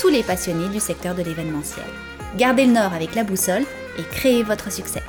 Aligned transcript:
tous 0.00 0.08
les 0.08 0.22
passionnés 0.22 0.68
du 0.68 0.80
secteur 0.80 1.14
de 1.14 1.22
l'événementiel. 1.22 1.86
Gardez 2.36 2.66
le 2.66 2.72
nord 2.72 2.92
avec 2.92 3.14
la 3.14 3.24
boussole 3.24 3.64
et 3.98 4.02
créez 4.02 4.42
votre 4.42 4.70
succès. 4.70 5.02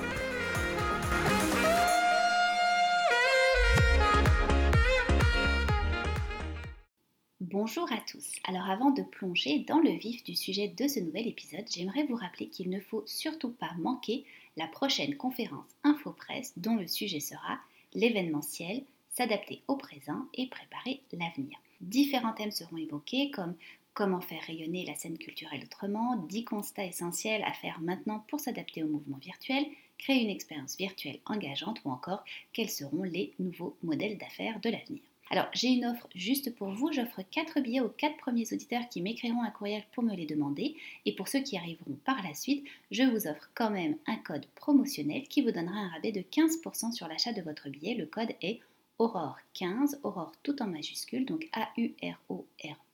Bonjour 7.42 7.92
à 7.92 7.98
tous. 8.10 8.36
Alors 8.44 8.70
avant 8.70 8.92
de 8.92 9.02
plonger 9.02 9.60
dans 9.60 9.80
le 9.80 9.92
vif 9.92 10.24
du 10.24 10.36
sujet 10.36 10.68
de 10.68 10.88
ce 10.88 11.00
nouvel 11.00 11.28
épisode, 11.28 11.66
j'aimerais 11.70 12.04
vous 12.04 12.16
rappeler 12.16 12.48
qu'il 12.48 12.70
ne 12.70 12.80
faut 12.80 13.04
surtout 13.06 13.52
pas 13.52 13.72
manquer 13.80 14.24
la 14.56 14.68
prochaine 14.68 15.18
conférence 15.18 15.70
InfoPresse 15.84 16.54
dont 16.58 16.76
le 16.76 16.88
sujet 16.88 17.20
sera 17.20 17.60
l'événementiel, 17.94 18.84
s'adapter 19.10 19.62
au 19.68 19.76
présent 19.76 20.26
et 20.36 20.48
préparer 20.48 21.02
l'avenir. 21.12 21.58
Différents 21.82 22.34
thèmes 22.34 22.52
seront 22.52 22.78
évoqués 22.78 23.32
comme 23.32 23.56
comment 24.00 24.22
faire 24.22 24.42
rayonner 24.44 24.86
la 24.86 24.96
scène 24.96 25.18
culturelle 25.18 25.66
autrement, 25.66 26.16
10 26.30 26.46
constats 26.46 26.86
essentiels 26.86 27.44
à 27.44 27.52
faire 27.52 27.82
maintenant 27.82 28.24
pour 28.30 28.40
s'adapter 28.40 28.82
au 28.82 28.88
mouvement 28.88 29.18
virtuel, 29.18 29.66
créer 29.98 30.24
une 30.24 30.30
expérience 30.30 30.78
virtuelle 30.78 31.20
engageante 31.26 31.82
ou 31.84 31.92
encore 31.92 32.24
quels 32.54 32.70
seront 32.70 33.04
les 33.04 33.34
nouveaux 33.40 33.76
modèles 33.84 34.18
d'affaires 34.18 34.62
de 34.62 34.70
l'avenir. 34.70 35.02
Alors, 35.32 35.48
j'ai 35.52 35.68
une 35.68 35.86
offre 35.86 36.08
juste 36.16 36.56
pour 36.56 36.70
vous. 36.70 36.94
J'offre 36.94 37.24
4 37.30 37.60
billets 37.60 37.82
aux 37.82 37.90
4 37.90 38.16
premiers 38.16 38.54
auditeurs 38.54 38.88
qui 38.88 39.02
m'écriront 39.02 39.44
un 39.44 39.52
courriel 39.52 39.84
pour 39.92 40.02
me 40.02 40.16
les 40.16 40.26
demander. 40.26 40.78
Et 41.06 41.14
pour 41.14 41.28
ceux 41.28 41.42
qui 41.42 41.58
arriveront 41.58 41.98
par 42.06 42.24
la 42.24 42.34
suite, 42.34 42.66
je 42.92 43.04
vous 43.04 43.28
offre 43.28 43.50
quand 43.54 43.70
même 43.70 43.98
un 44.08 44.16
code 44.16 44.46
promotionnel 44.56 45.28
qui 45.28 45.42
vous 45.42 45.52
donnera 45.52 45.78
un 45.78 45.90
rabais 45.90 46.14
de 46.14 46.22
15% 46.22 46.94
sur 46.94 47.10
l'achat 47.10 47.34
de 47.34 47.42
votre 47.42 47.68
billet. 47.68 47.96
Le 47.96 48.06
code 48.06 48.34
est 48.42 48.62
Aurore 48.98 49.40
15, 49.56 50.00
Aurore 50.04 50.32
tout 50.42 50.62
en 50.62 50.68
majuscule, 50.68 51.26
donc 51.26 51.50
A-U-R-O-R-E 51.52 52.46
15. 52.60 52.89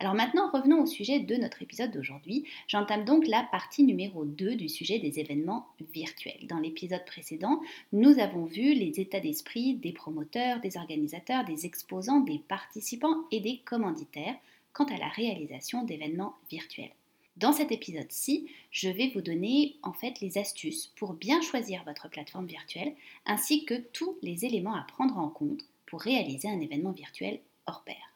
Alors 0.00 0.14
maintenant, 0.14 0.48
revenons 0.52 0.82
au 0.82 0.86
sujet 0.86 1.18
de 1.18 1.34
notre 1.34 1.60
épisode 1.60 1.90
d'aujourd'hui. 1.90 2.44
J'entame 2.68 3.04
donc 3.04 3.26
la 3.26 3.42
partie 3.50 3.82
numéro 3.82 4.24
2 4.24 4.54
du 4.54 4.68
sujet 4.68 5.00
des 5.00 5.18
événements 5.18 5.66
virtuels. 5.92 6.46
Dans 6.46 6.60
l'épisode 6.60 7.04
précédent, 7.04 7.60
nous 7.92 8.20
avons 8.20 8.44
vu 8.44 8.74
les 8.74 9.00
états 9.00 9.18
d'esprit 9.18 9.74
des 9.74 9.90
promoteurs, 9.90 10.60
des 10.60 10.76
organisateurs, 10.76 11.44
des 11.44 11.66
exposants, 11.66 12.20
des 12.20 12.38
participants 12.38 13.24
et 13.32 13.40
des 13.40 13.58
commanditaires 13.64 14.36
quant 14.72 14.84
à 14.84 14.98
la 14.98 15.08
réalisation 15.08 15.82
d'événements 15.82 16.36
virtuels. 16.48 16.92
Dans 17.36 17.52
cet 17.52 17.72
épisode-ci, 17.72 18.48
je 18.70 18.88
vais 18.88 19.10
vous 19.12 19.20
donner 19.20 19.76
en 19.82 19.92
fait 19.92 20.20
les 20.20 20.38
astuces 20.38 20.92
pour 20.94 21.14
bien 21.14 21.40
choisir 21.40 21.82
votre 21.82 22.08
plateforme 22.08 22.46
virtuelle 22.46 22.94
ainsi 23.26 23.64
que 23.64 23.74
tous 23.92 24.16
les 24.22 24.44
éléments 24.44 24.76
à 24.76 24.86
prendre 24.86 25.18
en 25.18 25.28
compte 25.28 25.64
pour 25.86 26.02
réaliser 26.02 26.48
un 26.48 26.60
événement 26.60 26.92
virtuel 26.92 27.40
hors 27.66 27.82
pair. 27.82 28.07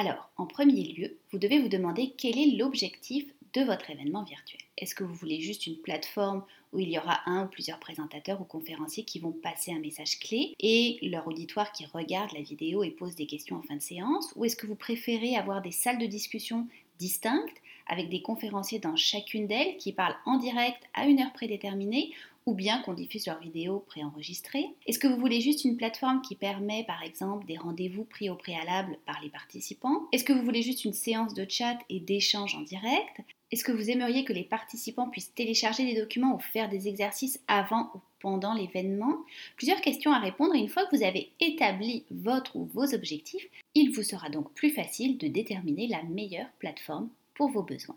Alors, 0.00 0.30
en 0.38 0.46
premier 0.46 0.82
lieu, 0.82 1.18
vous 1.30 1.36
devez 1.36 1.58
vous 1.58 1.68
demander 1.68 2.14
quel 2.16 2.38
est 2.38 2.56
l'objectif 2.56 3.26
de 3.52 3.60
votre 3.60 3.90
événement 3.90 4.22
virtuel. 4.22 4.62
Est-ce 4.78 4.94
que 4.94 5.04
vous 5.04 5.12
voulez 5.12 5.42
juste 5.42 5.66
une 5.66 5.76
plateforme 5.76 6.42
où 6.72 6.78
il 6.78 6.88
y 6.88 6.96
aura 6.96 7.20
un 7.26 7.44
ou 7.44 7.48
plusieurs 7.48 7.78
présentateurs 7.78 8.40
ou 8.40 8.44
conférenciers 8.44 9.04
qui 9.04 9.18
vont 9.18 9.32
passer 9.32 9.74
un 9.74 9.78
message 9.78 10.18
clé 10.18 10.54
et 10.58 10.98
leur 11.02 11.26
auditoire 11.26 11.70
qui 11.72 11.84
regarde 11.84 12.32
la 12.32 12.40
vidéo 12.40 12.82
et 12.82 12.90
pose 12.90 13.14
des 13.14 13.26
questions 13.26 13.56
en 13.56 13.62
fin 13.62 13.76
de 13.76 13.82
séance? 13.82 14.32
Ou 14.36 14.46
est-ce 14.46 14.56
que 14.56 14.66
vous 14.66 14.74
préférez 14.74 15.36
avoir 15.36 15.60
des 15.60 15.70
salles 15.70 15.98
de 15.98 16.06
discussion 16.06 16.66
distinctes 16.98 17.60
avec 17.86 18.08
des 18.08 18.22
conférenciers 18.22 18.78
dans 18.78 18.96
chacune 18.96 19.48
d'elles 19.48 19.76
qui 19.76 19.92
parlent 19.92 20.16
en 20.24 20.38
direct 20.38 20.82
à 20.94 21.08
une 21.08 21.20
heure 21.20 21.34
prédéterminée 21.34 22.14
ou 22.50 22.54
bien 22.54 22.82
qu'on 22.82 22.94
diffuse 22.94 23.26
leurs 23.26 23.38
vidéos 23.38 23.84
préenregistrées. 23.86 24.66
Est-ce 24.88 24.98
que 24.98 25.06
vous 25.06 25.20
voulez 25.20 25.40
juste 25.40 25.64
une 25.64 25.76
plateforme 25.76 26.20
qui 26.20 26.34
permet 26.34 26.82
par 26.82 27.00
exemple 27.04 27.46
des 27.46 27.56
rendez-vous 27.56 28.02
pris 28.02 28.28
au 28.28 28.34
préalable 28.34 28.98
par 29.06 29.20
les 29.22 29.28
participants? 29.28 30.08
Est-ce 30.10 30.24
que 30.24 30.32
vous 30.32 30.42
voulez 30.42 30.62
juste 30.62 30.84
une 30.84 30.92
séance 30.92 31.32
de 31.32 31.46
chat 31.48 31.78
et 31.88 32.00
d'échange 32.00 32.56
en 32.56 32.62
direct? 32.62 33.20
Est-ce 33.52 33.62
que 33.62 33.70
vous 33.70 33.88
aimeriez 33.88 34.24
que 34.24 34.32
les 34.32 34.42
participants 34.42 35.08
puissent 35.08 35.32
télécharger 35.32 35.84
des 35.84 36.00
documents 36.00 36.34
ou 36.34 36.40
faire 36.40 36.68
des 36.68 36.88
exercices 36.88 37.40
avant 37.46 37.92
ou 37.94 38.00
pendant 38.18 38.52
l'événement? 38.52 39.18
Plusieurs 39.56 39.80
questions 39.80 40.12
à 40.12 40.18
répondre. 40.18 40.56
Et 40.56 40.58
une 40.58 40.68
fois 40.68 40.86
que 40.86 40.96
vous 40.96 41.04
avez 41.04 41.30
établi 41.38 42.04
votre 42.10 42.56
ou 42.56 42.64
vos 42.74 42.94
objectifs, 42.94 43.46
il 43.76 43.92
vous 43.92 44.02
sera 44.02 44.28
donc 44.28 44.52
plus 44.54 44.70
facile 44.70 45.18
de 45.18 45.28
déterminer 45.28 45.86
la 45.86 46.02
meilleure 46.02 46.50
plateforme 46.58 47.10
pour 47.34 47.48
vos 47.50 47.62
besoins. 47.62 47.96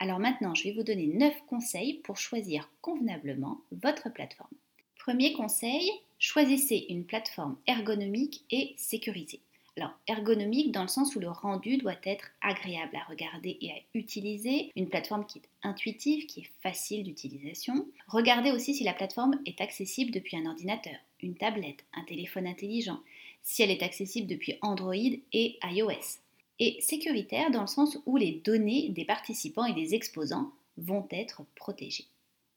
Alors 0.00 0.20
maintenant, 0.20 0.54
je 0.54 0.62
vais 0.62 0.72
vous 0.72 0.84
donner 0.84 1.08
9 1.08 1.34
conseils 1.48 1.94
pour 2.04 2.16
choisir 2.18 2.70
convenablement 2.80 3.60
votre 3.72 4.12
plateforme. 4.12 4.48
Premier 4.96 5.32
conseil, 5.32 5.90
choisissez 6.20 6.86
une 6.88 7.04
plateforme 7.04 7.56
ergonomique 7.66 8.44
et 8.52 8.74
sécurisée. 8.76 9.40
Alors, 9.76 9.90
ergonomique 10.06 10.72
dans 10.72 10.82
le 10.82 10.88
sens 10.88 11.14
où 11.16 11.20
le 11.20 11.28
rendu 11.28 11.78
doit 11.78 12.00
être 12.04 12.30
agréable 12.40 12.96
à 12.96 13.10
regarder 13.10 13.58
et 13.60 13.72
à 13.72 13.76
utiliser, 13.94 14.72
une 14.76 14.88
plateforme 14.88 15.26
qui 15.26 15.38
est 15.38 15.48
intuitive, 15.62 16.26
qui 16.26 16.40
est 16.40 16.50
facile 16.62 17.04
d'utilisation. 17.04 17.86
Regardez 18.08 18.50
aussi 18.50 18.74
si 18.74 18.84
la 18.84 18.92
plateforme 18.92 19.38
est 19.46 19.60
accessible 19.60 20.10
depuis 20.10 20.36
un 20.36 20.46
ordinateur, 20.46 20.96
une 21.22 21.36
tablette, 21.36 21.84
un 21.94 22.04
téléphone 22.04 22.46
intelligent, 22.46 23.00
si 23.42 23.62
elle 23.62 23.70
est 23.70 23.82
accessible 23.82 24.28
depuis 24.28 24.58
Android 24.62 24.94
et 24.94 25.58
iOS 25.64 26.18
et 26.58 26.80
sécuritaire 26.80 27.50
dans 27.50 27.62
le 27.62 27.66
sens 27.66 27.98
où 28.06 28.16
les 28.16 28.32
données 28.44 28.88
des 28.90 29.04
participants 29.04 29.64
et 29.64 29.74
des 29.74 29.94
exposants 29.94 30.52
vont 30.76 31.06
être 31.10 31.42
protégées. 31.54 32.06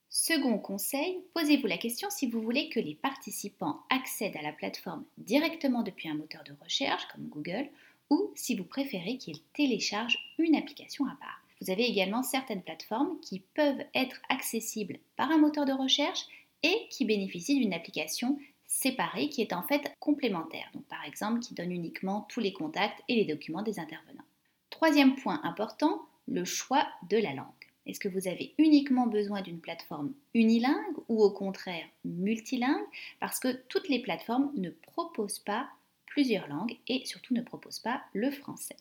Second 0.09 0.57
conseil, 0.59 1.19
posez-vous 1.33 1.67
la 1.67 1.77
question 1.77 2.09
si 2.09 2.27
vous 2.27 2.41
voulez 2.41 2.67
que 2.69 2.79
les 2.79 2.95
participants 2.95 3.79
accèdent 3.89 4.35
à 4.35 4.41
la 4.41 4.51
plateforme 4.51 5.05
directement 5.17 5.83
depuis 5.83 6.09
un 6.09 6.15
moteur 6.15 6.43
de 6.43 6.53
recherche 6.61 7.07
comme 7.07 7.29
Google 7.29 7.69
ou 8.09 8.31
si 8.35 8.55
vous 8.55 8.65
préférez 8.65 9.17
qu'ils 9.17 9.41
téléchargent 9.53 10.19
une 10.37 10.55
application 10.55 11.05
à 11.05 11.15
part. 11.15 11.41
Vous 11.61 11.71
avez 11.71 11.85
également 11.85 12.23
certaines 12.23 12.63
plateformes 12.63 13.19
qui 13.21 13.39
peuvent 13.53 13.83
être 13.95 14.21
accessibles 14.29 14.99
par 15.15 15.31
un 15.31 15.37
moteur 15.37 15.65
de 15.65 15.71
recherche 15.71 16.25
et 16.63 16.87
qui 16.89 17.05
bénéficient 17.05 17.59
d'une 17.59 17.73
application 17.73 18.37
séparé 18.81 19.29
qui 19.29 19.41
est 19.41 19.53
en 19.53 19.61
fait 19.61 19.95
complémentaire, 19.99 20.69
donc 20.73 20.85
par 20.85 21.05
exemple 21.05 21.39
qui 21.39 21.53
donne 21.53 21.71
uniquement 21.71 22.25
tous 22.29 22.39
les 22.39 22.51
contacts 22.51 23.03
et 23.07 23.15
les 23.15 23.25
documents 23.25 23.61
des 23.61 23.79
intervenants. 23.79 24.23
Troisième 24.71 25.15
point 25.15 25.39
important, 25.43 26.01
le 26.27 26.45
choix 26.45 26.87
de 27.09 27.17
la 27.17 27.33
langue. 27.33 27.45
Est-ce 27.85 27.99
que 27.99 28.09
vous 28.09 28.27
avez 28.27 28.53
uniquement 28.57 29.07
besoin 29.07 29.41
d'une 29.41 29.59
plateforme 29.59 30.13
unilingue 30.33 30.97
ou 31.09 31.21
au 31.21 31.31
contraire 31.31 31.85
multilingue? 32.05 32.85
Parce 33.19 33.39
que 33.39 33.51
toutes 33.69 33.89
les 33.89 34.01
plateformes 34.01 34.51
ne 34.55 34.69
proposent 34.69 35.39
pas 35.39 35.67
plusieurs 36.07 36.47
langues 36.47 36.77
et 36.87 37.05
surtout 37.05 37.33
ne 37.33 37.41
proposent 37.41 37.79
pas 37.79 38.01
le 38.13 38.31
français. 38.31 38.75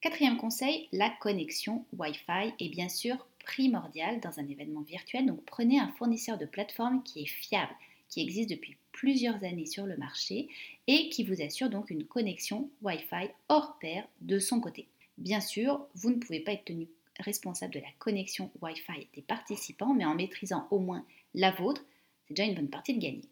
Quatrième 0.00 0.36
conseil, 0.36 0.88
la 0.92 1.10
connexion 1.10 1.84
Wi-Fi 1.98 2.52
est 2.58 2.68
bien 2.68 2.88
sûr 2.88 3.26
primordiale 3.44 4.20
dans 4.20 4.38
un 4.40 4.48
événement 4.48 4.82
virtuel, 4.82 5.26
donc 5.26 5.42
prenez 5.44 5.78
un 5.78 5.92
fournisseur 5.92 6.38
de 6.38 6.46
plateforme 6.46 7.02
qui 7.02 7.22
est 7.22 7.26
fiable, 7.26 7.74
qui 8.08 8.20
existe 8.20 8.50
depuis 8.50 8.76
plusieurs 8.92 9.42
années 9.44 9.66
sur 9.66 9.86
le 9.86 9.96
marché 9.96 10.48
et 10.86 11.08
qui 11.08 11.24
vous 11.24 11.42
assure 11.42 11.70
donc 11.70 11.90
une 11.90 12.04
connexion 12.04 12.70
Wi-Fi 12.82 13.30
hors 13.48 13.78
pair 13.78 14.06
de 14.20 14.38
son 14.38 14.60
côté. 14.60 14.88
Bien 15.18 15.40
sûr, 15.40 15.86
vous 15.94 16.10
ne 16.10 16.18
pouvez 16.18 16.40
pas 16.40 16.52
être 16.52 16.64
tenu 16.64 16.88
responsable 17.20 17.74
de 17.74 17.80
la 17.80 17.90
connexion 17.98 18.50
Wi-Fi 18.60 19.08
des 19.14 19.22
participants, 19.22 19.94
mais 19.94 20.04
en 20.04 20.14
maîtrisant 20.14 20.66
au 20.70 20.78
moins 20.78 21.04
la 21.34 21.50
vôtre, 21.50 21.84
c'est 22.26 22.34
déjà 22.34 22.48
une 22.48 22.54
bonne 22.54 22.70
partie 22.70 22.94
de 22.94 23.00
gagner. 23.00 23.28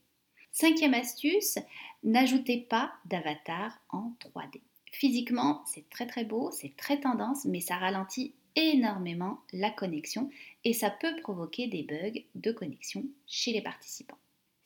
Cinquième 0.52 0.94
astuce, 0.94 1.58
n'ajoutez 2.02 2.58
pas 2.58 2.92
d'avatar 3.04 3.80
en 3.90 4.12
3D. 4.20 4.60
Physiquement, 4.92 5.62
c'est 5.66 5.88
très 5.88 6.06
très 6.06 6.24
beau, 6.24 6.50
c'est 6.50 6.76
très 6.76 7.00
tendance, 7.00 7.44
mais 7.44 7.60
ça 7.60 7.76
ralentit 7.76 8.34
énormément 8.56 9.40
la 9.52 9.70
connexion 9.70 10.28
et 10.64 10.72
ça 10.72 10.90
peut 10.90 11.14
provoquer 11.22 11.68
des 11.68 11.84
bugs 11.84 12.20
de 12.34 12.52
connexion 12.52 13.04
chez 13.26 13.52
les 13.52 13.62
participants. 13.62 14.18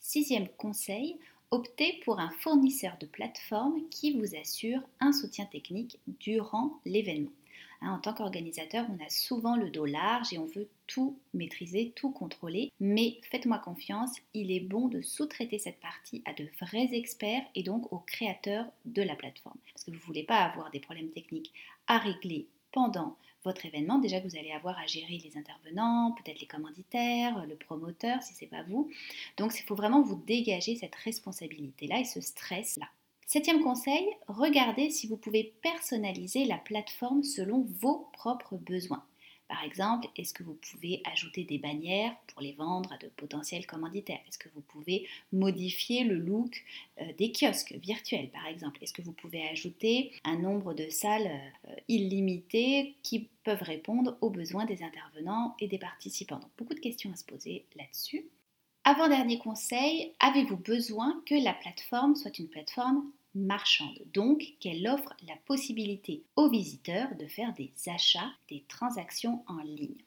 Sixième 0.07 0.47
conseil, 0.49 1.17
optez 1.49 1.99
pour 2.05 2.19
un 2.19 2.29
fournisseur 2.29 2.95
de 2.99 3.07
plateforme 3.07 3.81
qui 3.89 4.11
vous 4.11 4.35
assure 4.35 4.81
un 4.99 5.11
soutien 5.11 5.45
technique 5.45 5.97
durant 6.19 6.79
l'événement. 6.85 7.31
Hein, 7.81 7.93
en 7.93 7.99
tant 7.99 8.13
qu'organisateur, 8.13 8.85
on 8.87 9.03
a 9.03 9.09
souvent 9.09 9.55
le 9.55 9.71
dos 9.71 9.87
large 9.87 10.31
et 10.31 10.37
on 10.37 10.45
veut 10.45 10.69
tout 10.85 11.17
maîtriser, 11.33 11.91
tout 11.95 12.11
contrôler. 12.11 12.71
Mais 12.79 13.19
faites-moi 13.31 13.57
confiance, 13.57 14.15
il 14.35 14.51
est 14.51 14.59
bon 14.59 14.89
de 14.89 15.01
sous-traiter 15.01 15.57
cette 15.57 15.79
partie 15.79 16.21
à 16.25 16.33
de 16.33 16.47
vrais 16.61 16.89
experts 16.93 17.43
et 17.55 17.63
donc 17.63 17.91
aux 17.91 18.03
créateurs 18.05 18.67
de 18.85 19.01
la 19.01 19.15
plateforme. 19.15 19.57
Parce 19.73 19.85
que 19.85 19.91
vous 19.91 19.97
ne 19.97 20.03
voulez 20.03 20.23
pas 20.23 20.43
avoir 20.43 20.69
des 20.69 20.79
problèmes 20.79 21.09
techniques 21.09 21.51
à 21.87 21.97
régler 21.97 22.45
pendant 22.75 23.15
votre 23.45 23.65
événement. 23.65 23.99
Déjà 23.99 24.19
vous 24.19 24.35
allez 24.35 24.51
avoir 24.51 24.77
à 24.77 24.85
gérer 24.85 25.17
les 25.23 25.37
intervenants, 25.37 26.11
peut-être 26.11 26.41
les 26.41 26.47
commanditaires, 26.47 27.45
le 27.47 27.55
promoteur 27.55 28.21
si 28.21 28.33
c'est 28.33 28.47
pas 28.47 28.63
vous. 28.63 28.91
Donc 29.37 29.53
il 29.57 29.63
faut 29.63 29.75
vraiment 29.75 30.01
vous 30.01 30.21
dégager 30.27 30.75
cette 30.75 30.95
responsabilité-là 30.95 32.01
et 32.01 32.05
ce 32.05 32.19
stress-là. 32.19 32.87
Septième 33.27 33.63
conseil, 33.63 34.05
regardez 34.27 34.91
si 34.91 35.07
vous 35.07 35.17
pouvez 35.17 35.55
personnaliser 35.63 36.45
la 36.45 36.57
plateforme 36.57 37.23
selon 37.23 37.65
vos 37.79 38.09
propres 38.13 38.57
besoins. 38.57 39.03
Par 39.47 39.63
exemple, 39.63 40.07
est-ce 40.15 40.33
que 40.33 40.43
vous 40.43 40.55
pouvez 40.55 41.01
ajouter 41.05 41.43
des 41.43 41.59
bannières 41.59 42.15
pour 42.27 42.41
les 42.41 42.53
vendre 42.53 42.91
à 42.91 42.97
de 42.97 43.07
potentiels 43.09 43.67
commanditaires? 43.67 44.19
Est-ce 44.27 44.39
que 44.39 44.49
vous 44.55 44.61
pouvez 44.61 45.07
modifier 45.31 46.03
le 46.03 46.15
look 46.15 46.63
euh, 46.99 47.13
des 47.17 47.31
kiosques 47.31 47.73
virtuels, 47.73 48.29
par 48.31 48.47
exemple? 48.47 48.79
Est-ce 48.81 48.93
que 48.93 49.03
vous 49.03 49.11
pouvez 49.11 49.47
ajouter 49.47 50.11
un 50.23 50.37
nombre 50.37 50.73
de 50.73 50.89
salles 50.89 51.29
euh, 51.67 51.75
illimitées 51.87 52.95
qui 53.03 53.29
peuvent 53.43 53.61
répondre 53.61 54.17
aux 54.21 54.31
besoins 54.31 54.65
des 54.65 54.81
intervenants 54.81 55.55
et 55.59 55.67
des 55.67 55.79
participants? 55.79 56.39
Donc, 56.39 56.51
beaucoup 56.57 56.73
de 56.73 56.79
questions 56.79 57.11
à 57.11 57.15
se 57.15 57.25
poser 57.25 57.65
là-dessus. 57.75 58.25
Avant-dernier 58.83 59.39
conseil, 59.39 60.13
avez-vous 60.19 60.57
besoin 60.57 61.21
que 61.25 61.35
la 61.35 61.53
plateforme 61.53 62.15
soit 62.15 62.37
une 62.39 62.49
plateforme 62.49 63.11
marchande, 63.35 63.99
donc 64.13 64.55
qu'elle 64.59 64.87
offre 64.87 65.13
la 65.27 65.35
possibilité 65.45 66.23
aux 66.35 66.49
visiteurs 66.49 67.15
de 67.15 67.27
faire 67.27 67.53
des 67.53 67.71
achats, 67.87 68.31
des 68.49 68.63
transactions 68.67 69.43
en 69.47 69.61
ligne. 69.61 70.01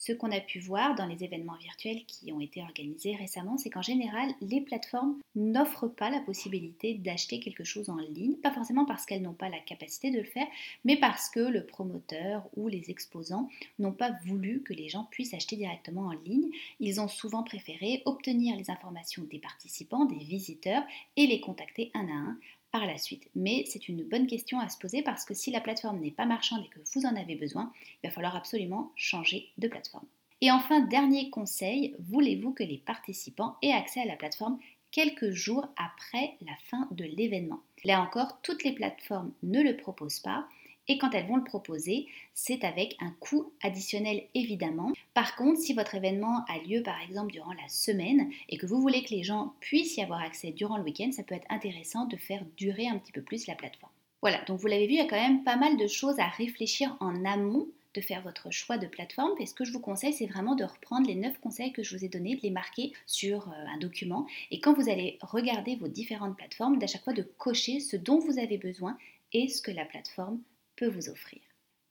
Ce 0.00 0.12
qu'on 0.12 0.32
a 0.32 0.40
pu 0.40 0.60
voir 0.60 0.94
dans 0.94 1.04
les 1.04 1.24
événements 1.24 1.58
virtuels 1.58 2.06
qui 2.06 2.32
ont 2.32 2.40
été 2.40 2.62
organisés 2.62 3.16
récemment, 3.16 3.58
c'est 3.58 3.68
qu'en 3.68 3.82
général, 3.82 4.30
les 4.40 4.62
plateformes 4.62 5.20
n'offrent 5.34 5.94
pas 5.94 6.08
la 6.08 6.20
possibilité 6.20 6.94
d'acheter 6.94 7.38
quelque 7.38 7.64
chose 7.64 7.90
en 7.90 7.98
ligne, 7.98 8.36
pas 8.36 8.50
forcément 8.50 8.86
parce 8.86 9.04
qu'elles 9.04 9.20
n'ont 9.20 9.34
pas 9.34 9.50
la 9.50 9.58
capacité 9.58 10.10
de 10.10 10.16
le 10.16 10.24
faire, 10.24 10.46
mais 10.86 10.96
parce 10.96 11.28
que 11.28 11.40
le 11.40 11.66
promoteur 11.66 12.48
ou 12.56 12.68
les 12.68 12.90
exposants 12.90 13.50
n'ont 13.78 13.92
pas 13.92 14.12
voulu 14.24 14.62
que 14.62 14.72
les 14.72 14.88
gens 14.88 15.04
puissent 15.10 15.34
acheter 15.34 15.56
directement 15.56 16.06
en 16.06 16.12
ligne. 16.12 16.48
Ils 16.80 16.98
ont 16.98 17.08
souvent 17.08 17.42
préféré 17.42 18.00
obtenir 18.06 18.56
les 18.56 18.70
informations 18.70 19.24
des 19.24 19.38
participants, 19.38 20.06
des 20.06 20.16
visiteurs 20.16 20.82
et 21.18 21.26
les 21.26 21.42
contacter 21.42 21.90
un 21.92 22.08
à 22.08 22.12
un 22.12 22.38
par 22.72 22.86
la 22.86 22.98
suite. 22.98 23.28
Mais 23.34 23.64
c'est 23.66 23.88
une 23.88 24.04
bonne 24.04 24.26
question 24.26 24.60
à 24.60 24.68
se 24.68 24.78
poser 24.78 25.02
parce 25.02 25.24
que 25.24 25.34
si 25.34 25.50
la 25.50 25.60
plateforme 25.60 26.00
n'est 26.00 26.10
pas 26.10 26.26
marchande 26.26 26.64
et 26.64 26.68
que 26.68 26.80
vous 26.94 27.06
en 27.06 27.16
avez 27.16 27.34
besoin, 27.34 27.72
il 28.02 28.08
va 28.08 28.12
falloir 28.12 28.36
absolument 28.36 28.92
changer 28.96 29.48
de 29.58 29.68
plateforme. 29.68 30.06
Et 30.40 30.50
enfin, 30.50 30.80
dernier 30.80 31.30
conseil, 31.30 31.94
voulez-vous 31.98 32.52
que 32.52 32.62
les 32.62 32.78
participants 32.78 33.56
aient 33.62 33.72
accès 33.72 34.00
à 34.00 34.06
la 34.06 34.16
plateforme 34.16 34.58
quelques 34.90 35.30
jours 35.30 35.68
après 35.76 36.36
la 36.40 36.56
fin 36.64 36.88
de 36.92 37.04
l'événement? 37.04 37.60
Là 37.84 38.00
encore, 38.00 38.40
toutes 38.42 38.64
les 38.64 38.72
plateformes 38.72 39.32
ne 39.42 39.62
le 39.62 39.76
proposent 39.76 40.20
pas. 40.20 40.46
Et 40.88 40.98
quand 40.98 41.10
elles 41.14 41.26
vont 41.26 41.36
le 41.36 41.44
proposer, 41.44 42.06
c'est 42.34 42.64
avec 42.64 42.96
un 43.00 43.10
coût 43.20 43.52
additionnel 43.62 44.24
évidemment. 44.34 44.92
Par 45.14 45.36
contre, 45.36 45.60
si 45.60 45.72
votre 45.72 45.94
événement 45.94 46.44
a 46.48 46.58
lieu 46.58 46.82
par 46.82 47.00
exemple 47.00 47.32
durant 47.32 47.52
la 47.52 47.68
semaine 47.68 48.30
et 48.48 48.56
que 48.56 48.66
vous 48.66 48.80
voulez 48.80 49.04
que 49.04 49.14
les 49.14 49.22
gens 49.22 49.54
puissent 49.60 49.96
y 49.96 50.02
avoir 50.02 50.20
accès 50.20 50.50
durant 50.52 50.76
le 50.76 50.84
week-end, 50.84 51.12
ça 51.12 51.22
peut 51.22 51.34
être 51.34 51.46
intéressant 51.50 52.06
de 52.06 52.16
faire 52.16 52.44
durer 52.56 52.88
un 52.88 52.98
petit 52.98 53.12
peu 53.12 53.22
plus 53.22 53.46
la 53.46 53.54
plateforme. 53.54 53.92
Voilà, 54.22 54.42
donc 54.44 54.60
vous 54.60 54.66
l'avez 54.66 54.86
vu, 54.86 54.94
il 54.94 54.98
y 54.98 55.00
a 55.00 55.06
quand 55.06 55.16
même 55.16 55.44
pas 55.44 55.56
mal 55.56 55.76
de 55.76 55.86
choses 55.86 56.18
à 56.18 56.26
réfléchir 56.26 56.96
en 57.00 57.24
amont 57.24 57.68
de 57.94 58.00
faire 58.00 58.22
votre 58.22 58.50
choix 58.50 58.78
de 58.78 58.86
plateforme. 58.86 59.32
Et 59.40 59.46
ce 59.46 59.54
que 59.54 59.64
je 59.64 59.72
vous 59.72 59.80
conseille, 59.80 60.12
c'est 60.12 60.26
vraiment 60.26 60.54
de 60.54 60.64
reprendre 60.64 61.06
les 61.06 61.14
9 61.14 61.40
conseils 61.40 61.72
que 61.72 61.82
je 61.82 61.96
vous 61.96 62.04
ai 62.04 62.08
donnés, 62.08 62.36
de 62.36 62.42
les 62.42 62.50
marquer 62.50 62.92
sur 63.06 63.48
euh, 63.48 63.66
un 63.74 63.78
document. 63.78 64.26
Et 64.50 64.60
quand 64.60 64.74
vous 64.74 64.88
allez 64.88 65.18
regarder 65.22 65.76
vos 65.76 65.88
différentes 65.88 66.36
plateformes, 66.36 66.78
d'à 66.78 66.86
chaque 66.86 67.04
fois 67.04 67.12
de 67.12 67.22
cocher 67.38 67.80
ce 67.80 67.96
dont 67.96 68.18
vous 68.18 68.38
avez 68.38 68.58
besoin 68.58 68.96
et 69.32 69.48
ce 69.48 69.62
que 69.62 69.70
la 69.70 69.84
plateforme 69.84 70.40
vous 70.86 71.08
offrir. 71.08 71.40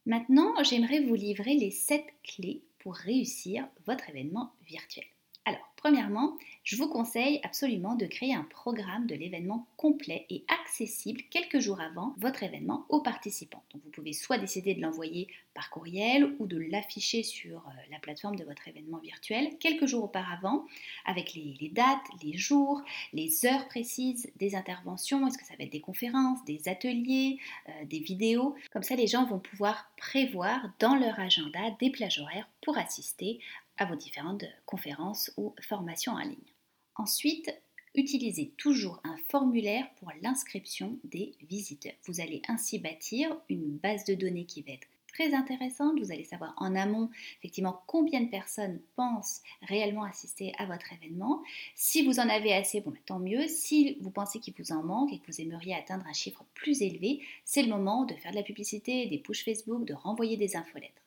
Maintenant, 0.06 0.54
j'aimerais 0.62 1.00
vous 1.00 1.14
livrer 1.14 1.54
les 1.54 1.70
7 1.70 2.04
clés 2.24 2.64
pour 2.78 2.94
réussir 2.94 3.68
votre 3.86 4.08
événement 4.08 4.54
virtuel. 4.62 5.04
Alors, 5.50 5.68
premièrement, 5.74 6.38
je 6.62 6.76
vous 6.76 6.88
conseille 6.88 7.40
absolument 7.42 7.96
de 7.96 8.06
créer 8.06 8.32
un 8.32 8.44
programme 8.44 9.08
de 9.08 9.16
l'événement 9.16 9.66
complet 9.76 10.24
et 10.30 10.44
accessible 10.46 11.22
quelques 11.28 11.58
jours 11.58 11.80
avant 11.80 12.14
votre 12.18 12.44
événement 12.44 12.86
aux 12.88 13.00
participants. 13.00 13.64
Donc, 13.72 13.82
vous 13.82 13.90
pouvez 13.90 14.12
soit 14.12 14.38
décider 14.38 14.74
de 14.74 14.80
l'envoyer 14.80 15.26
par 15.52 15.68
courriel 15.70 16.36
ou 16.38 16.46
de 16.46 16.56
l'afficher 16.56 17.24
sur 17.24 17.58
euh, 17.66 17.72
la 17.90 17.98
plateforme 17.98 18.36
de 18.36 18.44
votre 18.44 18.68
événement 18.68 18.98
virtuel 18.98 19.58
quelques 19.58 19.86
jours 19.86 20.04
auparavant 20.04 20.64
avec 21.04 21.34
les, 21.34 21.68
dates, 21.72 22.06
les 22.22 22.38
jours, 22.38 22.80
les 23.12 23.44
heures 23.44 23.66
précises 23.66 24.30
des 24.36 24.54
interventions. 24.54 25.26
Est-ce 25.26 25.36
que 25.36 25.44
ça 25.44 25.54
va 25.58 25.64
être 25.64 25.72
des 25.72 25.80
conférences, 25.80 26.44
des 26.44 26.68
ateliers, 26.68 27.40
euh, 27.68 27.84
des 27.86 27.98
vidéos? 27.98 28.54
Comme 28.72 28.84
ça, 28.84 28.94
les 28.94 29.08
gens 29.08 29.26
vont 29.26 29.40
pouvoir 29.40 29.90
prévoir 29.96 30.70
dans 30.78 30.94
leur 30.94 31.18
agenda 31.18 31.58
des 31.80 31.90
plages 31.90 32.20
horaires 32.20 32.48
pour 32.62 32.78
assister 32.78 33.40
à 33.80 33.86
vos 33.86 33.96
différentes 33.96 34.44
conférences 34.66 35.32
ou 35.36 35.54
formations 35.60 36.12
en 36.12 36.20
ligne. 36.20 36.54
Ensuite, 36.94 37.52
utilisez 37.94 38.52
toujours 38.56 39.00
un 39.02 39.16
formulaire 39.28 39.88
pour 39.96 40.12
l'inscription 40.22 40.98
des 41.02 41.34
visiteurs. 41.42 41.94
Vous 42.04 42.20
allez 42.20 42.42
ainsi 42.46 42.78
bâtir 42.78 43.36
une 43.48 43.78
base 43.78 44.04
de 44.04 44.14
données 44.14 44.44
qui 44.44 44.62
va 44.62 44.72
être 44.72 44.86
très 45.08 45.34
intéressante. 45.34 45.98
Vous 45.98 46.12
allez 46.12 46.24
savoir 46.24 46.54
en 46.58 46.76
amont 46.76 47.10
effectivement 47.38 47.82
combien 47.86 48.20
de 48.20 48.28
personnes 48.28 48.80
pensent 48.96 49.42
réellement 49.62 50.04
assister 50.04 50.52
à 50.58 50.66
votre 50.66 50.92
événement. 50.92 51.42
Si 51.74 52.04
vous 52.04 52.20
en 52.20 52.28
avez 52.28 52.52
assez, 52.52 52.80
bon, 52.80 52.90
bah, 52.90 52.98
tant 53.06 53.18
mieux. 53.18 53.48
Si 53.48 53.96
vous 54.00 54.10
pensez 54.10 54.40
qu'il 54.40 54.54
vous 54.58 54.72
en 54.72 54.82
manque 54.82 55.12
et 55.12 55.18
que 55.18 55.26
vous 55.26 55.40
aimeriez 55.40 55.74
atteindre 55.74 56.06
un 56.06 56.12
chiffre 56.12 56.44
plus 56.54 56.82
élevé, 56.82 57.20
c'est 57.44 57.62
le 57.62 57.70
moment 57.70 58.04
de 58.04 58.14
faire 58.14 58.30
de 58.30 58.36
la 58.36 58.42
publicité, 58.42 59.06
des 59.06 59.18
push 59.18 59.44
Facebook, 59.44 59.84
de 59.84 59.94
renvoyer 59.94 60.36
des 60.36 60.54
infolettres. 60.54 61.02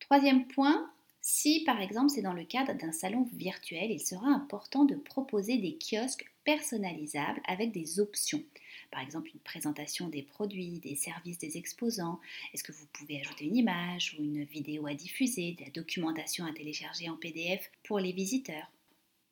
Troisième 0.00 0.46
point, 0.46 0.90
si 1.26 1.64
par 1.64 1.80
exemple 1.80 2.10
c'est 2.10 2.20
dans 2.20 2.34
le 2.34 2.44
cadre 2.44 2.74
d'un 2.74 2.92
salon 2.92 3.26
virtuel, 3.32 3.90
il 3.90 3.98
sera 3.98 4.26
important 4.26 4.84
de 4.84 4.94
proposer 4.94 5.56
des 5.56 5.78
kiosques 5.78 6.30
personnalisables 6.44 7.40
avec 7.48 7.72
des 7.72 7.98
options. 7.98 8.44
Par 8.90 9.00
exemple 9.00 9.30
une 9.32 9.40
présentation 9.40 10.10
des 10.10 10.22
produits, 10.22 10.80
des 10.80 10.96
services 10.96 11.38
des 11.38 11.56
exposants. 11.56 12.20
Est-ce 12.52 12.62
que 12.62 12.72
vous 12.72 12.86
pouvez 12.92 13.20
ajouter 13.20 13.46
une 13.46 13.56
image 13.56 14.14
ou 14.18 14.22
une 14.22 14.44
vidéo 14.44 14.86
à 14.86 14.92
diffuser, 14.92 15.52
de 15.52 15.64
la 15.64 15.70
documentation 15.70 16.44
à 16.44 16.52
télécharger 16.52 17.08
en 17.08 17.16
PDF 17.16 17.70
pour 17.84 17.98
les 17.98 18.12
visiteurs? 18.12 18.70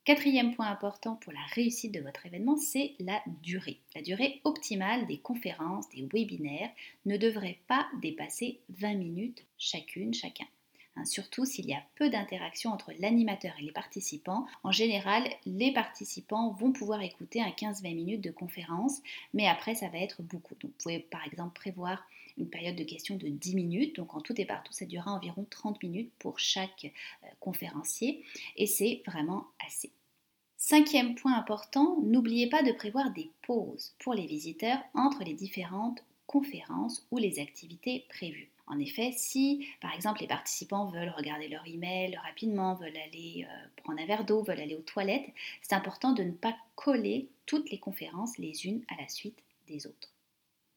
Quatrième 0.06 0.54
point 0.54 0.68
important 0.68 1.16
pour 1.16 1.34
la 1.34 1.44
réussite 1.52 1.92
de 1.92 2.00
votre 2.00 2.24
événement, 2.24 2.56
c'est 2.56 2.94
la 3.00 3.22
durée. 3.42 3.80
La 3.94 4.00
durée 4.00 4.40
optimale 4.44 5.06
des 5.06 5.18
conférences, 5.18 5.90
des 5.90 6.08
webinaires 6.10 6.70
ne 7.04 7.18
devrait 7.18 7.58
pas 7.68 7.86
dépasser 8.00 8.60
20 8.70 8.94
minutes 8.94 9.44
chacune, 9.58 10.14
chacun. 10.14 10.46
Hein, 10.94 11.06
surtout 11.06 11.46
s'il 11.46 11.66
y 11.66 11.72
a 11.72 11.82
peu 11.94 12.10
d'interaction 12.10 12.70
entre 12.70 12.92
l'animateur 12.98 13.52
et 13.58 13.62
les 13.62 13.72
participants. 13.72 14.46
En 14.62 14.72
général, 14.72 15.26
les 15.46 15.72
participants 15.72 16.52
vont 16.52 16.72
pouvoir 16.72 17.00
écouter 17.00 17.40
un 17.40 17.48
15-20 17.48 17.94
minutes 17.94 18.20
de 18.20 18.30
conférence, 18.30 19.00
mais 19.32 19.48
après, 19.48 19.74
ça 19.74 19.88
va 19.88 19.98
être 19.98 20.22
beaucoup. 20.22 20.54
Donc, 20.56 20.72
vous 20.72 20.82
pouvez 20.82 20.98
par 20.98 21.24
exemple 21.26 21.58
prévoir 21.58 22.06
une 22.36 22.50
période 22.50 22.76
de 22.76 22.84
questions 22.84 23.16
de 23.16 23.28
10 23.28 23.54
minutes. 23.54 23.96
Donc, 23.96 24.14
en 24.14 24.20
tout 24.20 24.38
et 24.38 24.44
partout, 24.44 24.72
ça 24.72 24.84
durera 24.84 25.12
environ 25.12 25.46
30 25.48 25.82
minutes 25.82 26.12
pour 26.18 26.38
chaque 26.38 26.84
euh, 27.24 27.26
conférencier, 27.40 28.22
et 28.56 28.66
c'est 28.66 29.02
vraiment 29.06 29.46
assez. 29.66 29.92
Cinquième 30.58 31.14
point 31.14 31.36
important, 31.36 31.96
n'oubliez 32.02 32.48
pas 32.48 32.62
de 32.62 32.70
prévoir 32.70 33.10
des 33.12 33.30
pauses 33.46 33.94
pour 33.98 34.14
les 34.14 34.26
visiteurs 34.26 34.78
entre 34.94 35.24
les 35.24 35.34
différentes 35.34 36.04
conférences 36.26 37.06
ou 37.10 37.18
les 37.18 37.40
activités 37.40 38.04
prévues. 38.08 38.51
En 38.66 38.78
effet, 38.78 39.12
si 39.16 39.66
par 39.80 39.94
exemple 39.94 40.20
les 40.20 40.26
participants 40.26 40.86
veulent 40.86 41.12
regarder 41.16 41.48
leur 41.48 41.66
email 41.66 42.16
rapidement, 42.16 42.74
veulent 42.74 42.96
aller 42.96 43.46
euh, 43.48 43.66
prendre 43.82 44.00
un 44.00 44.06
verre 44.06 44.24
d'eau, 44.24 44.42
veulent 44.42 44.60
aller 44.60 44.76
aux 44.76 44.82
toilettes, 44.82 45.28
c'est 45.62 45.74
important 45.74 46.12
de 46.12 46.22
ne 46.22 46.32
pas 46.32 46.56
coller 46.74 47.28
toutes 47.46 47.70
les 47.70 47.78
conférences 47.78 48.38
les 48.38 48.66
unes 48.66 48.82
à 48.88 49.00
la 49.00 49.08
suite 49.08 49.38
des 49.66 49.86
autres. 49.86 50.08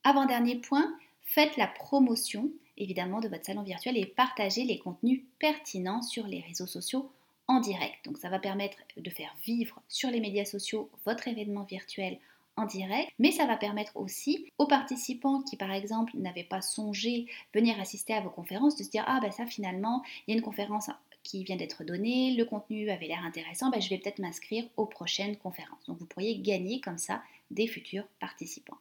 Avant-dernier 0.03 0.57
point, 0.57 0.93
faites 1.23 1.57
la 1.57 1.67
promotion 1.67 2.51
évidemment 2.77 3.21
de 3.21 3.29
votre 3.29 3.45
salon 3.45 3.63
virtuel 3.63 3.97
et 3.97 4.05
partagez 4.05 4.63
les 4.63 4.79
contenus 4.79 5.23
pertinents 5.39 6.01
sur 6.01 6.27
les 6.27 6.41
réseaux 6.41 6.67
sociaux 6.67 7.11
en 7.47 7.59
direct. 7.59 8.03
Donc 8.05 8.17
ça 8.17 8.29
va 8.29 8.39
permettre 8.39 8.77
de 8.97 9.09
faire 9.09 9.33
vivre 9.43 9.81
sur 9.87 10.09
les 10.09 10.19
médias 10.19 10.45
sociaux 10.45 10.89
votre 11.05 11.27
événement 11.27 11.63
virtuel 11.63 12.17
en 12.57 12.65
direct, 12.65 13.11
mais 13.19 13.31
ça 13.31 13.45
va 13.45 13.57
permettre 13.57 13.95
aussi 13.95 14.51
aux 14.57 14.67
participants 14.67 15.41
qui 15.41 15.57
par 15.57 15.71
exemple 15.71 16.13
n'avaient 16.15 16.43
pas 16.43 16.61
songé 16.61 17.25
venir 17.53 17.79
assister 17.79 18.13
à 18.13 18.21
vos 18.21 18.29
conférences 18.29 18.77
de 18.77 18.83
se 18.83 18.89
dire 18.89 19.03
ah 19.07 19.19
ben 19.21 19.31
ça 19.31 19.45
finalement 19.45 20.03
il 20.27 20.31
y 20.31 20.33
a 20.33 20.37
une 20.37 20.43
conférence 20.43 20.89
qui 21.25 21.43
vient 21.43 21.57
d'être 21.57 21.83
donnée, 21.83 22.35
le 22.37 22.45
contenu 22.45 22.89
avait 22.89 23.07
l'air 23.07 23.25
intéressant, 23.25 23.69
ben, 23.71 23.81
je 23.81 23.89
vais 23.89 23.97
peut-être 23.97 24.19
m'inscrire 24.19 24.63
aux 24.77 24.85
prochaines 24.85 25.35
conférences. 25.37 25.83
Donc 25.87 25.97
vous 25.97 26.05
pourriez 26.05 26.37
gagner 26.37 26.79
comme 26.79 26.99
ça 26.99 27.21
des 27.51 27.67
futurs 27.67 28.07
participants. 28.19 28.77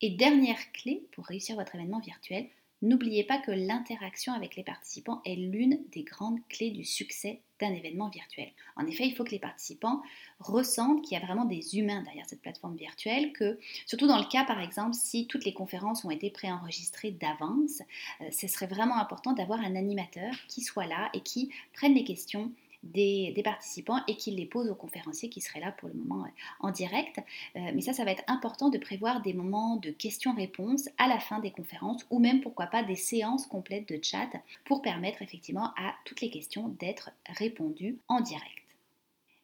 Et 0.00 0.10
dernière 0.10 0.72
clé 0.72 1.06
pour 1.12 1.24
réussir 1.24 1.56
votre 1.56 1.74
événement 1.74 2.00
virtuel, 2.00 2.46
N'oubliez 2.82 3.24
pas 3.24 3.38
que 3.38 3.50
l'interaction 3.50 4.32
avec 4.32 4.56
les 4.56 4.64
participants 4.64 5.22
est 5.24 5.36
l'une 5.36 5.80
des 5.92 6.02
grandes 6.02 6.40
clés 6.48 6.70
du 6.70 6.84
succès 6.84 7.40
d'un 7.60 7.72
événement 7.72 8.08
virtuel. 8.08 8.50
En 8.76 8.86
effet, 8.86 9.06
il 9.06 9.14
faut 9.14 9.24
que 9.24 9.30
les 9.30 9.38
participants 9.38 10.02
ressentent 10.40 11.02
qu'il 11.02 11.16
y 11.16 11.22
a 11.22 11.24
vraiment 11.24 11.44
des 11.44 11.78
humains 11.78 12.02
derrière 12.02 12.26
cette 12.26 12.42
plateforme 12.42 12.76
virtuelle, 12.76 13.32
que 13.32 13.58
surtout 13.86 14.06
dans 14.06 14.18
le 14.18 14.28
cas 14.28 14.44
par 14.44 14.60
exemple 14.60 14.94
si 14.94 15.26
toutes 15.26 15.44
les 15.44 15.54
conférences 15.54 16.04
ont 16.04 16.10
été 16.10 16.30
préenregistrées 16.30 17.12
d'avance, 17.12 17.80
euh, 18.20 18.30
ce 18.30 18.48
serait 18.48 18.66
vraiment 18.66 18.98
important 18.98 19.32
d'avoir 19.32 19.60
un 19.60 19.76
animateur 19.76 20.34
qui 20.48 20.60
soit 20.60 20.86
là 20.86 21.10
et 21.14 21.20
qui 21.20 21.50
prenne 21.72 21.94
les 21.94 22.04
questions 22.04 22.52
des, 22.92 23.42
participants 23.44 24.00
et 24.08 24.16
qu'ils 24.16 24.36
les 24.36 24.46
posent 24.46 24.70
aux 24.70 24.74
conférenciers 24.74 25.28
qui 25.28 25.40
seraient 25.40 25.60
là 25.60 25.72
pour 25.72 25.88
le 25.88 25.94
moment 25.94 26.24
euh, 26.24 26.28
en 26.60 26.70
direct. 26.70 27.18
Euh, 27.56 27.70
mais 27.74 27.80
ça, 27.80 27.92
ça 27.92 28.04
va 28.04 28.12
être 28.12 28.24
important 28.26 28.68
de 28.68 28.78
prévoir 28.78 29.22
des 29.22 29.32
moments 29.32 29.76
de 29.76 29.90
questions-réponses 29.90 30.88
à 30.98 31.08
la 31.08 31.18
fin 31.18 31.40
des 31.40 31.50
conférences 31.50 32.06
ou 32.10 32.18
même 32.18 32.40
pourquoi 32.40 32.66
pas 32.66 32.82
des 32.82 32.96
séances 32.96 33.46
complètes 33.46 33.88
de 33.88 33.98
chat 34.02 34.30
pour 34.64 34.82
permettre 34.82 35.22
effectivement 35.22 35.72
à 35.76 35.94
toutes 36.04 36.20
les 36.20 36.30
questions 36.30 36.68
d'être 36.80 37.10
répondues 37.28 37.98
en 38.08 38.20
direct. 38.20 38.64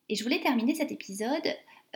Et 0.08 0.16
je 0.16 0.24
voulais 0.24 0.40
terminer 0.40 0.74
cet 0.74 0.90
épisode 0.90 1.46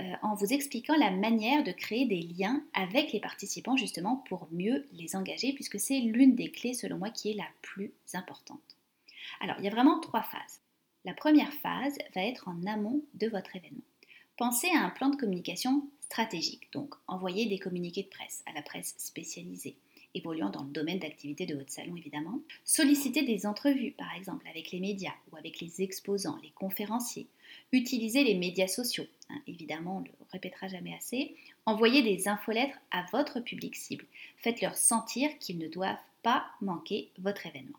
euh, 0.00 0.12
en 0.22 0.34
vous 0.34 0.52
expliquant 0.52 0.96
la 0.96 1.10
manière 1.10 1.62
de 1.62 1.70
créer 1.70 2.06
des 2.06 2.20
liens 2.20 2.64
avec 2.74 3.12
les 3.12 3.20
participants 3.20 3.76
justement 3.76 4.16
pour 4.28 4.48
mieux 4.50 4.86
les 4.92 5.14
engager 5.14 5.52
puisque 5.52 5.78
c'est 5.78 6.00
l'une 6.00 6.34
des 6.34 6.50
clés 6.50 6.74
selon 6.74 6.98
moi 6.98 7.10
qui 7.10 7.30
est 7.30 7.34
la 7.34 7.46
plus 7.62 7.92
importante. 8.12 8.76
Alors 9.40 9.56
il 9.58 9.64
y 9.64 9.68
a 9.68 9.70
vraiment 9.70 10.00
trois 10.00 10.22
phases. 10.22 10.63
La 11.04 11.12
première 11.12 11.52
phase 11.52 11.98
va 12.14 12.22
être 12.22 12.48
en 12.48 12.64
amont 12.64 13.02
de 13.12 13.28
votre 13.28 13.54
événement. 13.54 13.84
Pensez 14.38 14.68
à 14.70 14.84
un 14.84 14.88
plan 14.88 15.10
de 15.10 15.16
communication 15.16 15.86
stratégique, 16.00 16.72
donc 16.72 16.94
envoyer 17.06 17.44
des 17.44 17.58
communiqués 17.58 18.04
de 18.04 18.08
presse 18.08 18.42
à 18.46 18.52
la 18.52 18.62
presse 18.62 18.94
spécialisée, 18.96 19.76
évoluant 20.14 20.48
dans 20.48 20.62
le 20.62 20.70
domaine 20.70 21.00
d'activité 21.00 21.44
de 21.44 21.56
votre 21.56 21.70
salon 21.70 21.94
évidemment. 21.96 22.40
Solliciter 22.64 23.22
des 23.22 23.44
entrevues 23.44 23.92
par 23.92 24.14
exemple 24.16 24.48
avec 24.48 24.70
les 24.72 24.80
médias 24.80 25.12
ou 25.30 25.36
avec 25.36 25.60
les 25.60 25.82
exposants, 25.82 26.38
les 26.42 26.52
conférenciers. 26.52 27.26
Utiliser 27.72 28.24
les 28.24 28.34
médias 28.34 28.68
sociaux, 28.68 29.06
hein, 29.28 29.42
évidemment 29.46 29.98
on 29.98 30.00
ne 30.00 30.06
le 30.06 30.14
répétera 30.32 30.68
jamais 30.68 30.94
assez. 30.94 31.36
Envoyer 31.66 32.02
des 32.02 32.28
infolettres 32.28 32.78
à 32.92 33.04
votre 33.12 33.40
public 33.40 33.76
cible. 33.76 34.06
Faites-leur 34.38 34.76
sentir 34.76 35.38
qu'ils 35.38 35.58
ne 35.58 35.68
doivent 35.68 35.96
pas 36.22 36.46
manquer 36.62 37.10
votre 37.18 37.46
événement. 37.46 37.78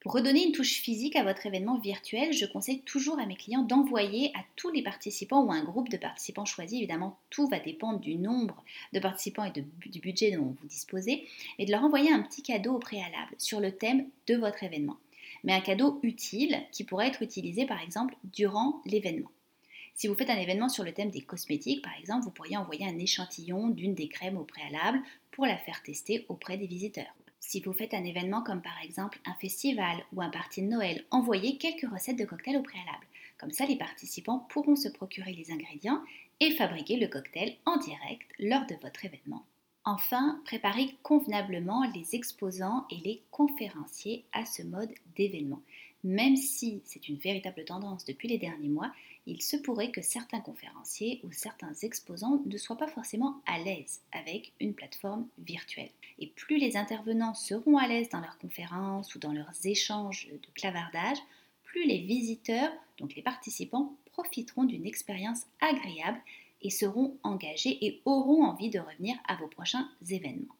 Pour 0.00 0.12
redonner 0.12 0.46
une 0.46 0.52
touche 0.52 0.80
physique 0.80 1.14
à 1.14 1.24
votre 1.24 1.44
événement 1.44 1.78
virtuel, 1.78 2.32
je 2.32 2.46
conseille 2.46 2.80
toujours 2.80 3.18
à 3.18 3.26
mes 3.26 3.36
clients 3.36 3.64
d'envoyer 3.64 4.32
à 4.34 4.40
tous 4.56 4.70
les 4.70 4.82
participants 4.82 5.44
ou 5.44 5.52
à 5.52 5.56
un 5.56 5.62
groupe 5.62 5.90
de 5.90 5.98
participants 5.98 6.46
choisis, 6.46 6.78
évidemment 6.78 7.18
tout 7.28 7.48
va 7.48 7.60
dépendre 7.60 8.00
du 8.00 8.16
nombre 8.16 8.64
de 8.94 8.98
participants 8.98 9.44
et 9.44 9.52
du 9.52 10.00
budget 10.00 10.30
dont 10.30 10.56
vous 10.58 10.66
disposez, 10.66 11.26
et 11.58 11.66
de 11.66 11.70
leur 11.70 11.84
envoyer 11.84 12.10
un 12.10 12.22
petit 12.22 12.42
cadeau 12.42 12.76
au 12.76 12.78
préalable 12.78 13.34
sur 13.36 13.60
le 13.60 13.72
thème 13.72 14.08
de 14.26 14.36
votre 14.36 14.62
événement. 14.62 14.96
Mais 15.44 15.52
un 15.52 15.60
cadeau 15.60 16.00
utile 16.02 16.62
qui 16.72 16.84
pourrait 16.84 17.08
être 17.08 17.22
utilisé 17.22 17.66
par 17.66 17.82
exemple 17.82 18.16
durant 18.24 18.80
l'événement. 18.86 19.30
Si 19.94 20.08
vous 20.08 20.14
faites 20.14 20.30
un 20.30 20.40
événement 20.40 20.70
sur 20.70 20.82
le 20.82 20.92
thème 20.92 21.10
des 21.10 21.20
cosmétiques, 21.20 21.82
par 21.82 21.92
exemple, 21.98 22.24
vous 22.24 22.30
pourriez 22.30 22.56
envoyer 22.56 22.86
un 22.86 22.98
échantillon 22.98 23.68
d'une 23.68 23.94
des 23.94 24.08
crèmes 24.08 24.38
au 24.38 24.44
préalable 24.44 25.02
pour 25.30 25.44
la 25.44 25.58
faire 25.58 25.82
tester 25.82 26.24
auprès 26.30 26.56
des 26.56 26.66
visiteurs. 26.66 27.14
Si 27.40 27.60
vous 27.60 27.72
faites 27.72 27.94
un 27.94 28.04
événement 28.04 28.42
comme 28.42 28.62
par 28.62 28.80
exemple 28.84 29.18
un 29.24 29.34
festival 29.34 30.04
ou 30.12 30.20
un 30.22 30.30
party 30.30 30.62
de 30.62 30.68
Noël, 30.68 31.04
envoyez 31.10 31.56
quelques 31.56 31.90
recettes 31.90 32.18
de 32.18 32.24
cocktails 32.24 32.58
au 32.58 32.62
préalable. 32.62 33.06
Comme 33.38 33.50
ça, 33.50 33.64
les 33.64 33.76
participants 33.76 34.46
pourront 34.50 34.76
se 34.76 34.88
procurer 34.88 35.32
les 35.32 35.50
ingrédients 35.50 36.02
et 36.40 36.52
fabriquer 36.52 36.96
le 36.98 37.08
cocktail 37.08 37.56
en 37.64 37.78
direct 37.78 38.30
lors 38.38 38.66
de 38.66 38.76
votre 38.82 39.04
événement. 39.04 39.46
Enfin, 39.84 40.40
préparez 40.44 40.94
convenablement 41.02 41.84
les 41.94 42.14
exposants 42.14 42.86
et 42.90 42.96
les 42.96 43.22
conférenciers 43.30 44.26
à 44.32 44.44
ce 44.44 44.62
mode 44.62 44.92
d'événement. 45.16 45.62
Même 46.02 46.36
si 46.36 46.80
c'est 46.84 47.08
une 47.08 47.18
véritable 47.18 47.64
tendance 47.64 48.04
depuis 48.04 48.28
les 48.28 48.38
derniers 48.38 48.68
mois, 48.68 48.92
il 49.26 49.42
se 49.42 49.56
pourrait 49.56 49.90
que 49.90 50.00
certains 50.00 50.40
conférenciers 50.40 51.20
ou 51.24 51.32
certains 51.32 51.74
exposants 51.82 52.42
ne 52.46 52.56
soient 52.56 52.78
pas 52.78 52.88
forcément 52.88 53.40
à 53.46 53.58
l'aise 53.58 54.00
avec 54.12 54.52
une 54.60 54.74
plateforme 54.74 55.26
virtuelle. 55.38 55.90
Et 56.18 56.28
plus 56.28 56.58
les 56.58 56.76
intervenants 56.76 57.34
seront 57.34 57.76
à 57.76 57.86
l'aise 57.86 58.08
dans 58.08 58.20
leurs 58.20 58.38
conférences 58.38 59.14
ou 59.14 59.18
dans 59.18 59.32
leurs 59.32 59.52
échanges 59.64 60.28
de 60.30 60.48
clavardage, 60.54 61.18
plus 61.64 61.86
les 61.86 61.98
visiteurs, 61.98 62.72
donc 62.98 63.14
les 63.14 63.22
participants, 63.22 63.94
profiteront 64.12 64.64
d'une 64.64 64.86
expérience 64.86 65.42
agréable 65.60 66.20
et 66.62 66.70
seront 66.70 67.16
engagés 67.22 67.78
et 67.84 68.00
auront 68.04 68.44
envie 68.44 68.70
de 68.70 68.80
revenir 68.80 69.16
à 69.28 69.36
vos 69.36 69.48
prochains 69.48 69.88
événements. 70.08 70.54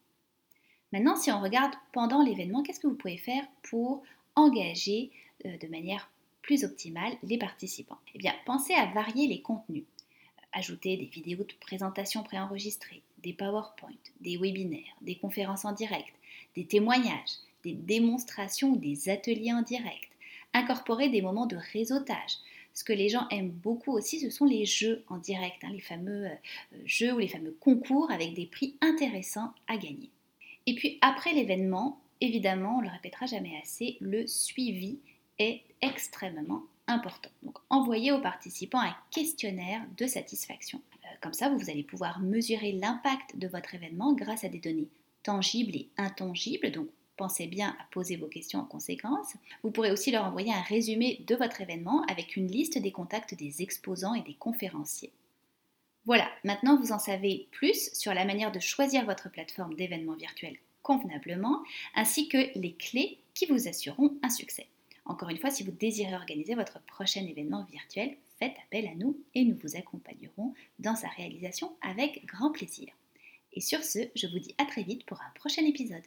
Maintenant, 0.92 1.16
si 1.16 1.30
on 1.30 1.40
regarde 1.40 1.74
pendant 1.92 2.22
l'événement, 2.22 2.62
qu'est-ce 2.62 2.80
que 2.80 2.86
vous 2.86 2.94
pouvez 2.94 3.18
faire 3.18 3.46
pour 3.62 4.02
engager 4.34 5.10
de 5.44 5.66
manière 5.68 6.10
plus 6.42 6.64
optimale 6.64 7.12
les 7.22 7.38
participants 7.38 7.98
Eh 8.14 8.18
bien, 8.18 8.34
pensez 8.44 8.74
à 8.74 8.86
varier 8.86 9.26
les 9.26 9.40
contenus. 9.40 9.84
Ajouter 10.52 10.96
des 10.96 11.06
vidéos 11.06 11.44
de 11.44 11.54
présentation 11.60 12.22
préenregistrées, 12.22 13.02
des 13.22 13.32
PowerPoint, 13.32 13.94
des 14.20 14.36
webinaires, 14.36 14.96
des 15.00 15.14
conférences 15.14 15.64
en 15.64 15.72
direct, 15.72 16.12
des 16.56 16.64
témoignages, 16.64 17.38
des 17.62 17.72
démonstrations 17.72 18.70
ou 18.70 18.76
des 18.76 19.08
ateliers 19.08 19.52
en 19.52 19.62
direct. 19.62 20.08
Incorporer 20.52 21.08
des 21.08 21.22
moments 21.22 21.46
de 21.46 21.58
réseautage. 21.72 22.38
Ce 22.74 22.82
que 22.82 22.92
les 22.92 23.08
gens 23.08 23.28
aiment 23.30 23.50
beaucoup 23.50 23.92
aussi, 23.92 24.20
ce 24.20 24.30
sont 24.30 24.46
les 24.46 24.64
jeux 24.64 25.04
en 25.08 25.18
direct, 25.18 25.62
hein, 25.62 25.70
les 25.72 25.80
fameux 25.80 26.26
euh, 26.26 26.34
jeux 26.84 27.12
ou 27.12 27.18
les 27.18 27.28
fameux 27.28 27.56
concours 27.60 28.10
avec 28.10 28.34
des 28.34 28.46
prix 28.46 28.76
intéressants 28.80 29.52
à 29.68 29.76
gagner. 29.76 30.10
Et 30.66 30.74
puis 30.74 30.98
après 31.00 31.32
l'événement, 31.32 32.00
évidemment, 32.20 32.78
on 32.78 32.80
le 32.80 32.88
répétera 32.88 33.26
jamais 33.26 33.58
assez, 33.62 33.96
le 34.00 34.26
suivi 34.26 34.98
est 35.40 35.62
extrêmement 35.82 36.62
important. 36.86 37.30
Donc 37.42 37.58
envoyez 37.70 38.12
aux 38.12 38.20
participants 38.20 38.80
un 38.80 38.94
questionnaire 39.10 39.82
de 39.96 40.06
satisfaction. 40.06 40.80
Euh, 41.04 41.08
comme 41.20 41.32
ça, 41.32 41.48
vous 41.48 41.70
allez 41.70 41.82
pouvoir 41.82 42.20
mesurer 42.20 42.72
l'impact 42.72 43.36
de 43.36 43.48
votre 43.48 43.74
événement 43.74 44.12
grâce 44.12 44.44
à 44.44 44.48
des 44.48 44.58
données 44.58 44.88
tangibles 45.22 45.74
et 45.74 45.88
intangibles. 45.96 46.70
Donc 46.70 46.88
pensez 47.16 47.46
bien 47.46 47.76
à 47.80 47.84
poser 47.90 48.16
vos 48.16 48.28
questions 48.28 48.60
en 48.60 48.64
conséquence. 48.64 49.34
Vous 49.62 49.70
pourrez 49.70 49.90
aussi 49.90 50.10
leur 50.10 50.24
envoyer 50.24 50.52
un 50.52 50.62
résumé 50.62 51.24
de 51.26 51.34
votre 51.34 51.60
événement 51.60 52.02
avec 52.04 52.36
une 52.36 52.46
liste 52.46 52.78
des 52.78 52.92
contacts 52.92 53.34
des 53.34 53.62
exposants 53.62 54.14
et 54.14 54.22
des 54.22 54.34
conférenciers. 54.34 55.12
Voilà, 56.06 56.28
maintenant 56.44 56.78
vous 56.78 56.92
en 56.92 56.98
savez 56.98 57.48
plus 57.50 57.90
sur 57.92 58.14
la 58.14 58.24
manière 58.24 58.52
de 58.52 58.58
choisir 58.58 59.04
votre 59.04 59.30
plateforme 59.30 59.74
d'événements 59.74 60.14
virtuels 60.14 60.58
convenablement, 60.82 61.62
ainsi 61.94 62.28
que 62.28 62.58
les 62.58 62.74
clés 62.74 63.18
qui 63.34 63.46
vous 63.46 63.68
assureront 63.68 64.16
un 64.22 64.30
succès. 64.30 64.66
Encore 65.10 65.28
une 65.28 65.38
fois, 65.38 65.50
si 65.50 65.64
vous 65.64 65.72
désirez 65.72 66.14
organiser 66.14 66.54
votre 66.54 66.80
prochain 66.82 67.26
événement 67.26 67.66
virtuel, 67.68 68.16
faites 68.38 68.54
appel 68.64 68.86
à 68.86 68.94
nous 68.94 69.18
et 69.34 69.44
nous 69.44 69.56
vous 69.60 69.76
accompagnerons 69.76 70.54
dans 70.78 70.94
sa 70.94 71.08
réalisation 71.08 71.72
avec 71.82 72.24
grand 72.26 72.52
plaisir. 72.52 72.92
Et 73.52 73.60
sur 73.60 73.82
ce, 73.82 73.98
je 74.14 74.28
vous 74.28 74.38
dis 74.38 74.54
à 74.58 74.66
très 74.66 74.84
vite 74.84 75.04
pour 75.06 75.20
un 75.20 75.32
prochain 75.34 75.62
épisode. 75.66 76.04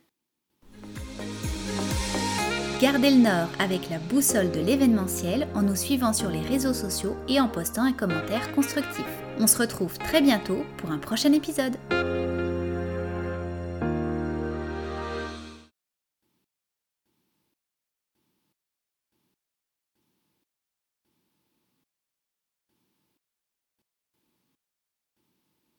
Gardez 2.80 3.12
le 3.12 3.24
nord 3.24 3.50
avec 3.60 3.90
la 3.90 4.00
boussole 4.00 4.52
de 4.52 4.62
l'événementiel 4.62 5.50
en 5.54 5.64
nous 5.64 5.76
suivant 5.76 6.14
sur 6.14 6.30
les 6.30 6.42
réseaux 6.42 6.74
sociaux 6.74 7.18
et 7.28 7.42
en 7.42 7.50
postant 7.50 7.84
un 7.84 7.94
commentaire 7.94 8.54
constructif. 8.54 9.06
On 9.38 9.48
se 9.48 9.58
retrouve 9.58 9.98
très 9.98 10.22
bientôt 10.22 10.64
pour 10.78 10.92
un 10.92 11.00
prochain 11.00 11.34
épisode. 11.34 11.76